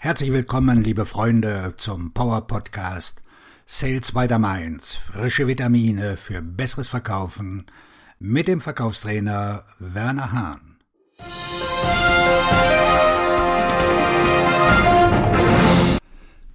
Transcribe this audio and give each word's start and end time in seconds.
Herzlich 0.00 0.30
willkommen, 0.30 0.84
liebe 0.84 1.06
Freunde, 1.06 1.74
zum 1.76 2.12
Power 2.12 2.46
Podcast 2.46 3.20
Sales 3.66 4.12
by 4.12 4.28
the 4.28 4.38
Mainz. 4.38 4.94
Frische 4.94 5.48
Vitamine 5.48 6.16
für 6.16 6.40
besseres 6.40 6.86
Verkaufen 6.86 7.66
mit 8.20 8.46
dem 8.46 8.60
Verkaufstrainer 8.60 9.64
Werner 9.80 10.30
Hahn. 10.30 10.78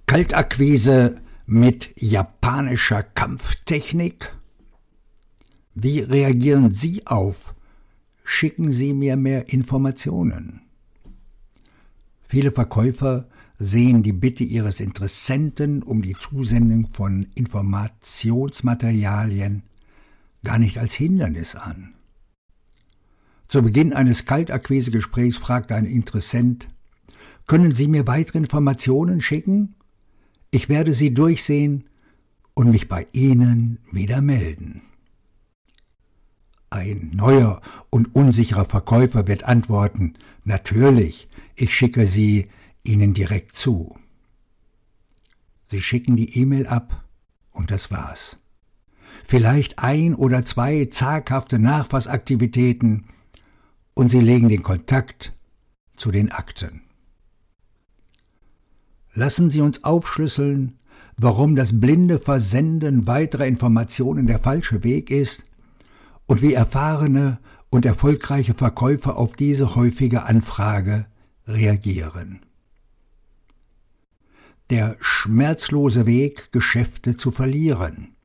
Kaltakquise 0.06 1.20
mit 1.44 1.92
japanischer 1.96 3.02
Kampftechnik? 3.02 4.34
Wie 5.74 6.00
reagieren 6.00 6.72
Sie 6.72 7.06
auf? 7.06 7.54
Schicken 8.24 8.72
Sie 8.72 8.94
mir 8.94 9.16
mehr 9.16 9.50
Informationen. 9.50 10.62
Viele 12.26 12.50
Verkäufer 12.50 13.28
sehen 13.58 14.02
die 14.02 14.12
Bitte 14.12 14.44
ihres 14.44 14.80
Interessenten 14.80 15.82
um 15.82 16.02
die 16.02 16.14
Zusendung 16.14 16.88
von 16.92 17.26
Informationsmaterialien 17.34 19.62
gar 20.42 20.58
nicht 20.58 20.78
als 20.78 20.94
Hindernis 20.94 21.54
an. 21.54 21.94
Zu 23.48 23.62
Beginn 23.62 23.92
eines 23.92 24.26
Kaltakquisegesprächs 24.26 25.36
fragt 25.36 25.70
ein 25.72 25.84
Interessent, 25.84 26.68
können 27.46 27.74
Sie 27.74 27.88
mir 27.88 28.06
weitere 28.06 28.38
Informationen 28.38 29.20
schicken? 29.20 29.74
Ich 30.50 30.68
werde 30.68 30.94
sie 30.94 31.12
durchsehen 31.12 31.84
und 32.54 32.70
mich 32.70 32.88
bei 32.88 33.06
Ihnen 33.12 33.78
wieder 33.92 34.22
melden. 34.22 34.82
Ein 36.70 37.12
neuer 37.14 37.60
und 37.90 38.14
unsicherer 38.14 38.64
Verkäufer 38.64 39.28
wird 39.28 39.44
antworten, 39.44 40.14
natürlich, 40.44 41.28
ich 41.54 41.74
schicke 41.74 42.06
sie 42.06 42.48
Ihnen 42.84 43.14
direkt 43.14 43.56
zu. 43.56 43.96
Sie 45.66 45.80
schicken 45.80 46.16
die 46.16 46.38
E-Mail 46.38 46.66
ab 46.66 47.04
und 47.50 47.70
das 47.70 47.90
war's. 47.90 48.36
Vielleicht 49.26 49.78
ein 49.78 50.14
oder 50.14 50.44
zwei 50.44 50.84
zaghafte 50.86 51.58
Nachfassaktivitäten 51.58 53.06
und 53.94 54.10
Sie 54.10 54.20
legen 54.20 54.50
den 54.50 54.62
Kontakt 54.62 55.34
zu 55.96 56.10
den 56.10 56.30
Akten. 56.30 56.82
Lassen 59.14 59.48
Sie 59.48 59.62
uns 59.62 59.82
aufschlüsseln, 59.82 60.78
warum 61.16 61.56
das 61.56 61.80
blinde 61.80 62.18
Versenden 62.18 63.06
weiterer 63.06 63.46
Informationen 63.46 64.26
der 64.26 64.40
falsche 64.40 64.82
Weg 64.82 65.10
ist 65.10 65.44
und 66.26 66.42
wie 66.42 66.52
erfahrene 66.52 67.38
und 67.70 67.86
erfolgreiche 67.86 68.54
Verkäufer 68.54 69.16
auf 69.16 69.34
diese 69.36 69.74
häufige 69.74 70.24
Anfrage 70.24 71.06
reagieren 71.46 72.40
der 74.74 74.96
schmerzlose 75.00 76.04
Weg, 76.04 76.50
Geschäfte 76.50 77.16
zu 77.16 77.30
verlieren. 77.30 78.16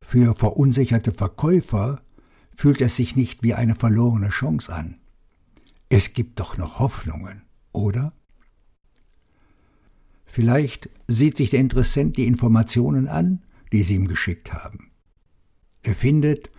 Für 0.00 0.34
verunsicherte 0.34 1.12
Verkäufer 1.12 2.00
fühlt 2.56 2.80
es 2.80 2.96
sich 2.96 3.14
nicht 3.14 3.42
wie 3.42 3.52
eine 3.52 3.74
verlorene 3.74 4.30
Chance 4.30 4.72
an. 4.72 4.96
Es 5.90 6.14
gibt 6.14 6.40
doch 6.40 6.56
noch 6.56 6.78
Hoffnungen, 6.78 7.42
oder? 7.72 8.14
Vielleicht 10.24 10.88
sieht 11.08 11.36
sich 11.36 11.50
der 11.50 11.60
Interessent 11.60 12.16
die 12.16 12.26
Informationen 12.26 13.06
an, 13.06 13.42
die 13.70 13.82
Sie 13.82 13.96
ihm 13.96 14.08
geschickt 14.08 14.54
haben. 14.54 14.92
Er 15.82 15.94
findet, 15.94 16.50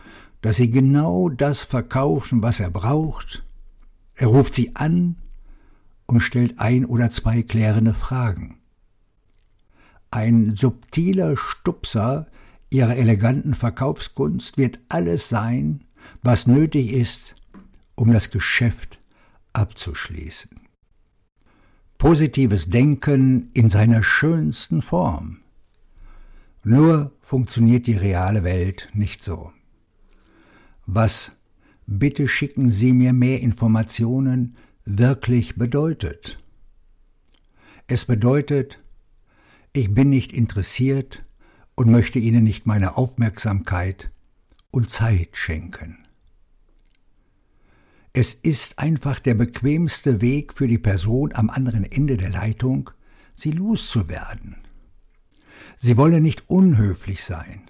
dass 0.41 0.57
Sie 0.57 0.69
genau 0.69 1.29
das 1.29 1.63
verkaufen, 1.63 2.43
was 2.43 2.59
er 2.59 2.69
braucht. 2.69 3.43
Er 4.13 4.27
ruft 4.27 4.53
Sie 4.53 4.75
an 4.75 5.15
und 6.05 6.19
stellt 6.19 6.59
ein 6.59 6.85
oder 6.85 7.11
zwei 7.11 7.41
klärende 7.41 7.93
Fragen. 7.93 8.57
Ein 10.11 10.55
subtiler 10.55 11.35
Stupser 11.37 12.27
ihrer 12.69 12.95
eleganten 12.95 13.53
Verkaufskunst 13.53 14.57
wird 14.57 14.79
alles 14.89 15.29
sein, 15.29 15.83
was 16.21 16.47
nötig 16.47 16.93
ist, 16.93 17.35
um 17.95 18.11
das 18.11 18.31
Geschäft 18.31 18.99
abzuschließen. 19.53 20.51
Positives 21.97 22.69
Denken 22.69 23.49
in 23.53 23.69
seiner 23.69 24.03
schönsten 24.03 24.81
Form. 24.81 25.37
Nur 26.63 27.13
funktioniert 27.21 27.87
die 27.87 27.95
reale 27.95 28.43
Welt 28.43 28.89
nicht 28.93 29.23
so. 29.23 29.51
Was 30.85 31.31
bitte 31.87 32.27
schicken 32.27 32.71
Sie 32.71 32.91
mir 32.91 33.13
mehr 33.13 33.41
Informationen 33.41 34.55
wirklich 34.85 35.55
bedeutet. 35.55 36.39
Es 37.87 38.05
bedeutet, 38.05 38.79
ich 39.73 39.93
bin 39.93 40.09
nicht 40.09 40.31
interessiert 40.31 41.25
und 41.75 41.91
möchte 41.91 42.19
Ihnen 42.19 42.43
nicht 42.43 42.65
meine 42.65 42.97
Aufmerksamkeit 42.97 44.11
und 44.71 44.89
Zeit 44.89 45.29
schenken. 45.33 46.05
Es 48.13 48.33
ist 48.33 48.79
einfach 48.79 49.19
der 49.19 49.33
bequemste 49.33 50.21
Weg 50.21 50.53
für 50.53 50.69
die 50.69 50.77
Person 50.77 51.33
am 51.33 51.49
anderen 51.49 51.83
Ende 51.83 52.15
der 52.15 52.29
Leitung, 52.29 52.89
sie 53.33 53.51
loszuwerden. 53.51 54.55
Sie 55.75 55.97
wolle 55.97 56.21
nicht 56.21 56.49
unhöflich 56.49 57.25
sein. 57.25 57.69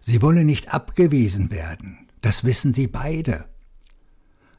Sie 0.00 0.22
wolle 0.22 0.44
nicht 0.44 0.72
abgewiesen 0.72 1.50
werden. 1.50 2.08
Das 2.22 2.44
wissen 2.44 2.72
Sie 2.72 2.86
beide. 2.86 3.44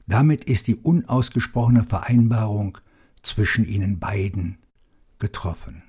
Damit 0.07 0.43
ist 0.45 0.67
die 0.67 0.75
unausgesprochene 0.75 1.83
Vereinbarung 1.83 2.77
zwischen 3.23 3.65
ihnen 3.65 3.99
beiden 3.99 4.57
getroffen. 5.17 5.83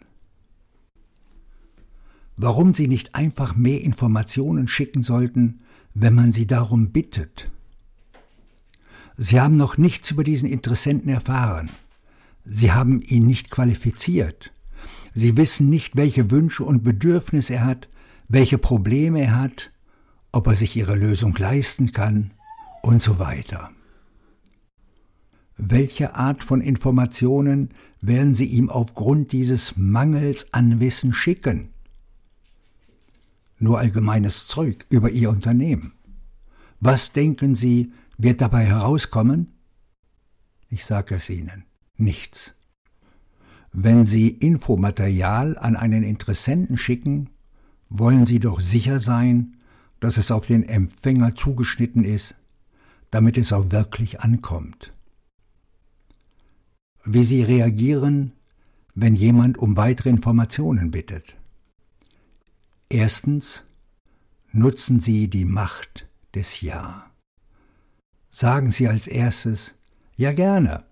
Warum 2.36 2.74
sie 2.74 2.88
nicht 2.88 3.14
einfach 3.14 3.56
mehr 3.56 3.80
Informationen 3.82 4.68
schicken 4.68 5.02
sollten, 5.02 5.60
wenn 5.94 6.14
man 6.14 6.32
sie 6.32 6.46
darum 6.46 6.90
bittet? 6.90 7.50
Sie 9.16 9.40
haben 9.40 9.56
noch 9.56 9.78
nichts 9.78 10.10
über 10.10 10.24
diesen 10.24 10.48
Interessenten 10.48 11.10
erfahren. 11.10 11.70
Sie 12.44 12.72
haben 12.72 13.00
ihn 13.00 13.26
nicht 13.26 13.50
qualifiziert. 13.50 14.52
Sie 15.14 15.36
wissen 15.38 15.70
nicht, 15.70 15.96
welche 15.96 16.30
Wünsche 16.30 16.64
und 16.64 16.84
Bedürfnisse 16.84 17.54
er 17.54 17.64
hat, 17.64 17.88
welche 18.28 18.58
Probleme 18.58 19.22
er 19.22 19.38
hat, 19.38 19.70
ob 20.32 20.46
er 20.46 20.54
sich 20.54 20.76
ihre 20.76 20.94
Lösung 20.94 21.34
leisten 21.36 21.92
kann 21.92 22.32
und 22.82 23.02
so 23.02 23.18
weiter. 23.18 23.70
Welche 25.58 26.14
Art 26.14 26.44
von 26.44 26.60
Informationen 26.60 27.70
werden 28.02 28.34
Sie 28.34 28.44
ihm 28.44 28.68
aufgrund 28.68 29.32
dieses 29.32 29.76
Mangels 29.76 30.52
an 30.52 30.80
Wissen 30.80 31.14
schicken? 31.14 31.70
Nur 33.58 33.78
allgemeines 33.78 34.46
Zeug 34.46 34.84
über 34.90 35.10
Ihr 35.10 35.30
Unternehmen. 35.30 35.92
Was 36.80 37.12
denken 37.12 37.54
Sie, 37.54 37.92
wird 38.18 38.42
dabei 38.42 38.66
herauskommen? 38.66 39.54
Ich 40.68 40.84
sage 40.84 41.14
es 41.14 41.30
Ihnen, 41.30 41.64
nichts. 41.96 42.52
Wenn 43.72 44.04
Sie 44.04 44.28
Infomaterial 44.28 45.56
an 45.56 45.74
einen 45.74 46.02
Interessenten 46.02 46.76
schicken, 46.76 47.30
wollen 47.88 48.26
Sie 48.26 48.40
doch 48.40 48.60
sicher 48.60 49.00
sein, 49.00 49.56
dass 50.00 50.18
es 50.18 50.30
auf 50.30 50.46
den 50.46 50.64
Empfänger 50.64 51.34
zugeschnitten 51.34 52.04
ist, 52.04 52.34
damit 53.10 53.38
es 53.38 53.54
auch 53.54 53.70
wirklich 53.70 54.20
ankommt 54.20 54.92
wie 57.06 57.24
Sie 57.24 57.42
reagieren, 57.42 58.32
wenn 58.94 59.14
jemand 59.14 59.58
um 59.58 59.76
weitere 59.76 60.10
Informationen 60.10 60.90
bittet. 60.90 61.36
Erstens 62.88 63.64
nutzen 64.52 65.00
Sie 65.00 65.28
die 65.28 65.44
Macht 65.44 66.06
des 66.34 66.60
Ja. 66.60 67.10
Sagen 68.28 68.70
Sie 68.70 68.88
als 68.88 69.06
erstes 69.06 69.74
Ja 70.16 70.32
gerne. 70.32 70.84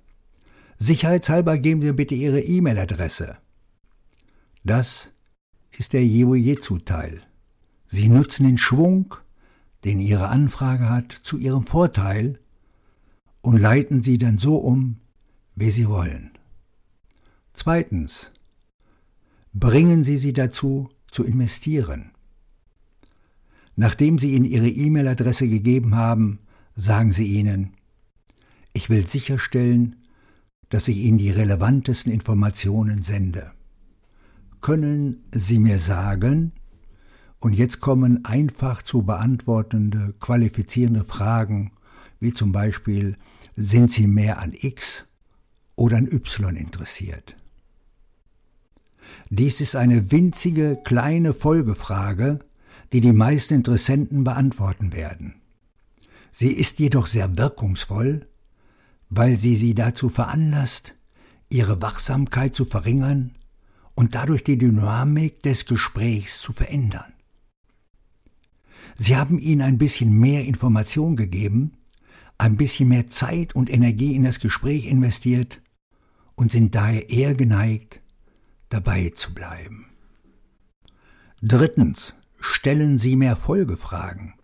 Sicherheitshalber 0.79 1.59
geben 1.59 1.83
Sie 1.83 1.93
bitte 1.93 2.15
Ihre 2.15 2.41
E-Mail-Adresse. 2.41 3.37
Das 4.65 5.11
ist 5.79 5.93
der 5.93 6.07
Jehu-Jezu-Teil. 6.07 7.23
Sie 7.89 8.09
nutzen 8.09 8.45
den 8.47 8.59
Schwung, 8.59 9.15
den 9.85 10.01
Ihre 10.01 10.29
Anfrage 10.29 10.89
hat, 10.89 11.13
zu 11.13 11.39
Ihrem 11.39 11.65
Vorteil 11.65 12.39
und 13.45 13.59
leiten 13.59 14.03
sie 14.03 14.17
dann 14.17 14.39
so 14.39 14.57
um, 14.57 14.97
wie 15.55 15.71
Sie 15.71 15.89
wollen. 15.89 16.31
Zweitens. 17.53 18.31
Bringen 19.53 20.03
Sie 20.03 20.19
sie 20.19 20.33
dazu, 20.33 20.89
zu 21.11 21.23
investieren. 21.23 22.11
Nachdem 23.77 24.19
Sie 24.19 24.35
Ihnen 24.35 24.45
Ihre 24.45 24.69
E-Mail-Adresse 24.69 25.49
gegeben 25.49 25.95
haben, 25.95 26.41
sagen 26.75 27.13
Sie 27.13 27.27
ihnen, 27.27 27.75
ich 28.73 28.91
will 28.91 29.07
sicherstellen, 29.07 29.97
dass 30.71 30.89
ich 30.89 30.97
Ihnen 30.97 31.19
die 31.19 31.31
relevantesten 31.31 32.13
Informationen 32.13 33.03
sende. 33.03 33.53
Können 34.61 35.25
Sie 35.33 35.61
mir 35.61 35.79
sagen, 35.79 36.53
und 37.39 37.53
jetzt 37.53 37.79
kommen 37.79 38.25
einfach 38.25 38.83
zu 38.83 39.03
beantwortende, 39.03 40.15
qualifizierende 40.19 41.05
Fragen, 41.05 41.73
wie 42.19 42.33
zum 42.33 42.51
Beispiel, 42.51 43.17
sind 43.55 43.93
Sie 43.93 44.09
mehr 44.09 44.41
an 44.41 44.53
X 44.53 45.07
oder 45.77 45.97
an 45.97 46.07
Y 46.11 46.57
interessiert. 46.57 47.37
Dies 49.31 49.61
ist 49.61 49.77
eine 49.77 50.11
winzige 50.13 50.79
kleine 50.85 51.33
Folgefrage, 51.33 52.41
die 52.93 53.01
die 53.01 53.13
meisten 53.13 53.55
Interessenten 53.55 54.25
beantworten 54.25 54.93
werden. 54.93 55.35
Sie 56.31 56.53
ist 56.53 56.79
jedoch 56.79 57.07
sehr 57.07 57.37
wirkungsvoll, 57.37 58.27
weil 59.11 59.39
sie 59.39 59.57
sie 59.57 59.75
dazu 59.75 60.09
veranlasst, 60.09 60.95
ihre 61.49 61.81
Wachsamkeit 61.81 62.55
zu 62.55 62.65
verringern 62.65 63.33
und 63.95 64.15
dadurch 64.15 64.43
die 64.43 64.59
Dynamik 64.59 65.43
des 65.43 65.67
Gesprächs 65.67 66.41
zu 66.41 66.53
verändern. 66.53 67.13
Sie 68.97 69.17
haben 69.17 69.39
ihnen 69.39 69.61
ein 69.61 69.79
bisschen 69.79 70.13
mehr 70.13 70.45
Information 70.45 71.17
gegeben, 71.17 71.73
ein 72.39 72.57
bisschen 72.57 72.89
mehr 72.89 73.09
Zeit 73.09 73.55
und 73.55 73.71
Energie 73.71 74.15
in 74.15 74.25
das 74.25 74.41
Gespräch 74.41 74.87
investiert 74.87 75.61
und 76.35 76.53
sind 76.53 76.75
daher 76.75 77.11
eher 77.11 77.35
geneigt, 77.35 78.01
dabei 78.69 79.11
zu 79.11 79.35
bleiben. 79.35 79.87
Drittens, 81.43 82.15
stellen 82.41 82.99
Sie 82.99 83.17
mehr 83.17 83.37
Folgefragen. 83.37 84.35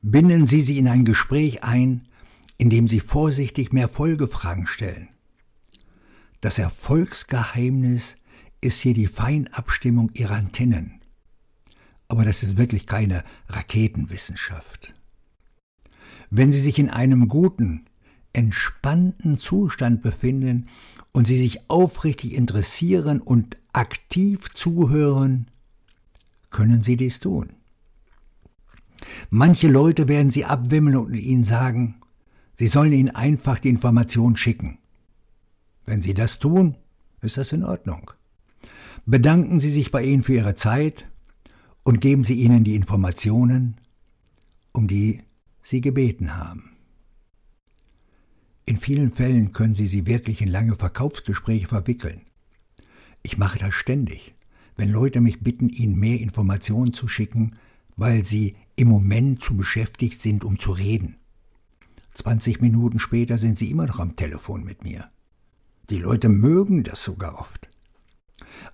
Binden 0.00 0.46
Sie 0.46 0.60
sie 0.60 0.78
in 0.78 0.88
ein 0.88 1.04
Gespräch 1.04 1.62
ein, 1.62 2.08
indem 2.58 2.88
Sie 2.88 3.00
vorsichtig 3.00 3.72
mehr 3.72 3.88
Folgefragen 3.88 4.66
stellen. 4.66 5.08
Das 6.40 6.58
Erfolgsgeheimnis 6.58 8.16
ist 8.60 8.80
hier 8.80 8.94
die 8.94 9.06
Feinabstimmung 9.06 10.10
Ihrer 10.14 10.34
Antennen. 10.34 11.00
Aber 12.08 12.24
das 12.24 12.42
ist 12.42 12.56
wirklich 12.56 12.86
keine 12.86 13.24
Raketenwissenschaft. 13.48 14.92
Wenn 16.30 16.50
Sie 16.50 16.60
sich 16.60 16.78
in 16.78 16.90
einem 16.90 17.28
guten, 17.28 17.86
entspannten 18.32 19.38
Zustand 19.38 20.02
befinden 20.02 20.68
und 21.12 21.26
Sie 21.26 21.38
sich 21.38 21.70
aufrichtig 21.70 22.34
interessieren 22.34 23.20
und 23.20 23.56
aktiv 23.72 24.50
zuhören, 24.54 25.50
können 26.50 26.82
Sie 26.82 26.96
dies 26.96 27.20
tun. 27.20 27.50
Manche 29.30 29.68
Leute 29.68 30.08
werden 30.08 30.30
Sie 30.30 30.44
abwimmeln 30.44 30.96
und 30.96 31.14
Ihnen 31.14 31.44
sagen, 31.44 31.96
Sie 32.54 32.68
sollen 32.68 32.92
Ihnen 32.92 33.10
einfach 33.10 33.58
die 33.58 33.70
Information 33.70 34.36
schicken. 34.36 34.78
Wenn 35.84 36.00
Sie 36.00 36.14
das 36.14 36.38
tun, 36.38 36.76
ist 37.20 37.36
das 37.36 37.52
in 37.52 37.64
Ordnung. 37.64 38.10
Bedanken 39.04 39.58
Sie 39.58 39.70
sich 39.70 39.90
bei 39.90 40.04
Ihnen 40.04 40.22
für 40.22 40.34
Ihre 40.34 40.54
Zeit 40.54 41.06
und 41.82 42.00
geben 42.00 42.24
Sie 42.24 42.34
ihnen 42.34 42.64
die 42.64 42.76
Informationen, 42.76 43.76
um 44.72 44.86
die 44.86 45.20
Sie 45.62 45.80
gebeten 45.80 46.36
haben. 46.36 46.71
In 48.64 48.76
vielen 48.76 49.10
Fällen 49.10 49.52
können 49.52 49.74
Sie 49.74 49.86
sie 49.86 50.06
wirklich 50.06 50.40
in 50.40 50.48
lange 50.48 50.76
Verkaufsgespräche 50.76 51.66
verwickeln. 51.66 52.22
Ich 53.22 53.38
mache 53.38 53.58
das 53.58 53.74
ständig, 53.74 54.34
wenn 54.76 54.90
Leute 54.90 55.20
mich 55.20 55.40
bitten, 55.40 55.68
ihnen 55.68 55.98
mehr 55.98 56.20
Informationen 56.20 56.92
zu 56.92 57.08
schicken, 57.08 57.56
weil 57.96 58.24
sie 58.24 58.56
im 58.76 58.88
Moment 58.88 59.42
zu 59.42 59.56
beschäftigt 59.56 60.20
sind, 60.20 60.44
um 60.44 60.58
zu 60.58 60.72
reden. 60.72 61.16
20 62.14 62.60
Minuten 62.60 62.98
später 62.98 63.38
sind 63.38 63.58
sie 63.58 63.70
immer 63.70 63.86
noch 63.86 63.98
am 63.98 64.16
Telefon 64.16 64.64
mit 64.64 64.84
mir. 64.84 65.08
Die 65.90 65.98
Leute 65.98 66.28
mögen 66.28 66.84
das 66.84 67.02
sogar 67.02 67.38
oft. 67.38 67.68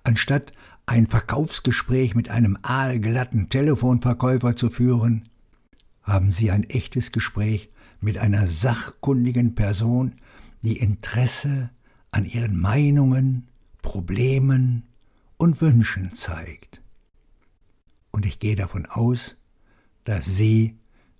Anstatt 0.03 0.51
ein 0.85 1.07
Verkaufsgespräch 1.07 2.15
mit 2.15 2.29
einem 2.29 2.57
aalglatten 2.61 3.49
Telefonverkäufer 3.49 4.55
zu 4.55 4.69
führen, 4.69 5.29
haben 6.01 6.31
Sie 6.31 6.49
ein 6.49 6.63
echtes 6.63 7.11
Gespräch 7.11 7.69
mit 8.01 8.17
einer 8.17 8.47
sachkundigen 8.47 9.55
Person, 9.55 10.15
die 10.63 10.77
Interesse 10.77 11.69
an 12.11 12.25
Ihren 12.25 12.59
Meinungen, 12.59 13.47
Problemen 13.81 14.83
und 15.37 15.61
Wünschen 15.61 16.13
zeigt. 16.13 16.81
Und 18.11 18.25
ich 18.25 18.39
gehe 18.39 18.55
davon 18.55 18.85
aus, 18.85 19.37
dass 20.03 20.25
Sie 20.25 20.77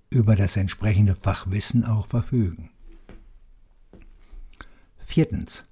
über 0.09 0.35
das 0.35 0.57
entsprechende 0.57 1.15
Fachwissen 1.15 1.85
auch 1.85 2.07
verfügen. 2.07 2.69
Viertens. 4.97 5.63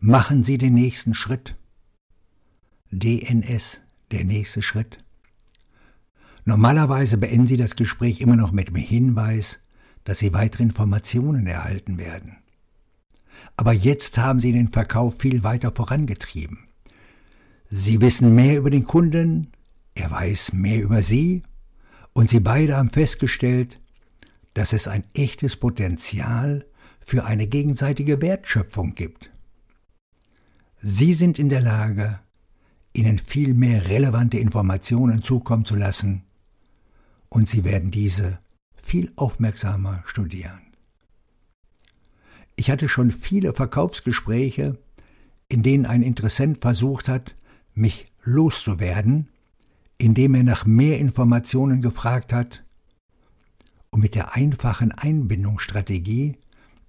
Machen 0.00 0.44
Sie 0.44 0.58
den 0.58 0.74
nächsten 0.74 1.14
Schritt. 1.14 1.56
DNS, 2.90 3.80
der 4.10 4.24
nächste 4.24 4.60
Schritt. 4.60 4.98
Normalerweise 6.44 7.16
beenden 7.16 7.46
Sie 7.46 7.56
das 7.56 7.74
Gespräch 7.74 8.20
immer 8.20 8.36
noch 8.36 8.52
mit 8.52 8.68
dem 8.68 8.76
Hinweis, 8.76 9.60
dass 10.04 10.18
Sie 10.18 10.32
weitere 10.32 10.62
Informationen 10.62 11.46
erhalten 11.46 11.98
werden. 11.98 12.36
Aber 13.56 13.72
jetzt 13.72 14.18
haben 14.18 14.40
Sie 14.40 14.52
den 14.52 14.68
Verkauf 14.68 15.18
viel 15.18 15.42
weiter 15.42 15.72
vorangetrieben. 15.74 16.68
Sie 17.70 18.00
wissen 18.00 18.34
mehr 18.34 18.58
über 18.58 18.70
den 18.70 18.84
Kunden, 18.84 19.48
er 19.94 20.10
weiß 20.10 20.52
mehr 20.52 20.82
über 20.82 21.02
Sie 21.02 21.42
und 22.12 22.30
Sie 22.30 22.40
beide 22.40 22.76
haben 22.76 22.90
festgestellt, 22.90 23.80
dass 24.54 24.72
es 24.72 24.86
ein 24.86 25.04
echtes 25.14 25.56
Potenzial 25.56 26.64
für 27.00 27.24
eine 27.24 27.46
gegenseitige 27.46 28.22
Wertschöpfung 28.22 28.94
gibt. 28.94 29.30
Sie 30.80 31.14
sind 31.14 31.38
in 31.38 31.48
der 31.48 31.60
Lage, 31.60 32.20
ihnen 32.92 33.18
viel 33.18 33.54
mehr 33.54 33.88
relevante 33.88 34.38
Informationen 34.38 35.22
zukommen 35.22 35.64
zu 35.64 35.74
lassen, 35.74 36.22
und 37.28 37.48
sie 37.48 37.64
werden 37.64 37.90
diese 37.90 38.38
viel 38.84 39.12
aufmerksamer 39.16 40.02
studieren. 40.06 40.60
Ich 42.56 42.70
hatte 42.70 42.88
schon 42.88 43.10
viele 43.10 43.54
Verkaufsgespräche, 43.54 44.78
in 45.48 45.62
denen 45.62 45.86
ein 45.86 46.02
Interessent 46.02 46.60
versucht 46.60 47.08
hat, 47.08 47.34
mich 47.74 48.12
loszuwerden, 48.22 49.28
indem 49.98 50.34
er 50.34 50.42
nach 50.42 50.66
mehr 50.66 50.98
Informationen 50.98 51.80
gefragt 51.82 52.32
hat, 52.32 52.64
und 53.90 54.00
mit 54.00 54.16
der 54.16 54.34
einfachen 54.34 54.90
Einbindungsstrategie, 54.90 56.36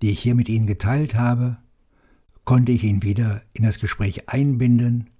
die 0.01 0.09
ich 0.09 0.19
hier 0.19 0.33
mit 0.33 0.49
Ihnen 0.49 0.65
geteilt 0.65 1.13
habe, 1.13 1.57
konnte 2.45 2.71
ich 2.71 2.83
ihn 2.83 3.03
wieder 3.03 3.43
in 3.53 3.63
das 3.63 3.79
Gespräch 3.79 4.27
einbinden 4.27 5.11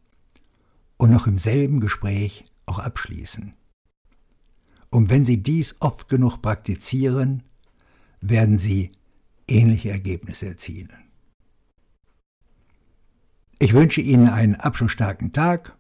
und 0.98 1.12
noch 1.12 1.28
im 1.28 1.38
selben 1.38 1.80
Gespräch 1.80 2.46
auch 2.66 2.80
abschließen. 2.80 3.54
Und 4.96 5.10
wenn 5.10 5.26
Sie 5.26 5.44
dies 5.44 5.76
oft 5.82 6.08
genug 6.08 6.42
praktizieren, 6.42 7.44
werden 8.22 8.58
Sie 8.58 8.94
ähnliche 9.46 9.90
Ergebnisse 9.90 10.46
erzielen. 10.46 11.12
Ich 13.60 13.74
wünsche 13.74 14.00
Ihnen 14.00 14.30
einen 14.30 14.56
abschlussstarken 14.56 15.34
Tag, 15.34 15.76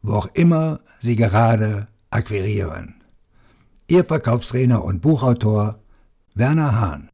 wo 0.00 0.12
auch 0.12 0.26
immer 0.34 0.78
Sie 1.00 1.16
gerade 1.16 1.88
akquirieren. 2.10 3.02
Ihr 3.88 4.04
Verkaufstrainer 4.04 4.84
und 4.84 5.00
Buchautor 5.00 5.82
Werner 6.36 6.80
Hahn 6.80 7.10